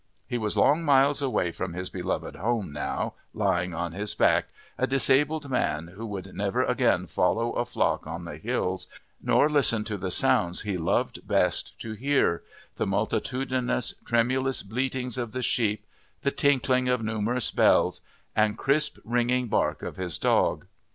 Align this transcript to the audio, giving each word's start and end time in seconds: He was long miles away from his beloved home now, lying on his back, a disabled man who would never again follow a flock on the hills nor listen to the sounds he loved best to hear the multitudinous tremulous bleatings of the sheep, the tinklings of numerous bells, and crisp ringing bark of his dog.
He 0.25 0.39
was 0.39 0.57
long 0.57 0.83
miles 0.83 1.21
away 1.21 1.51
from 1.51 1.73
his 1.75 1.91
beloved 1.91 2.35
home 2.35 2.73
now, 2.73 3.13
lying 3.35 3.75
on 3.75 3.91
his 3.91 4.15
back, 4.15 4.47
a 4.75 4.87
disabled 4.87 5.47
man 5.47 5.89
who 5.89 6.07
would 6.07 6.33
never 6.33 6.63
again 6.63 7.05
follow 7.05 7.51
a 7.51 7.67
flock 7.67 8.07
on 8.07 8.25
the 8.25 8.37
hills 8.37 8.87
nor 9.21 9.47
listen 9.47 9.83
to 9.83 9.99
the 9.99 10.09
sounds 10.09 10.63
he 10.63 10.75
loved 10.75 11.27
best 11.27 11.77
to 11.81 11.91
hear 11.91 12.41
the 12.77 12.87
multitudinous 12.87 13.93
tremulous 14.03 14.63
bleatings 14.63 15.19
of 15.19 15.33
the 15.33 15.43
sheep, 15.43 15.85
the 16.23 16.31
tinklings 16.31 16.89
of 16.89 17.03
numerous 17.03 17.51
bells, 17.51 18.01
and 18.35 18.57
crisp 18.57 18.97
ringing 19.05 19.45
bark 19.49 19.83
of 19.83 19.97
his 19.97 20.17
dog. 20.17 20.65